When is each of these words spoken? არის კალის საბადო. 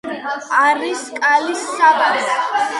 არის 0.61 1.05
კალის 1.19 1.63
საბადო. 1.77 2.37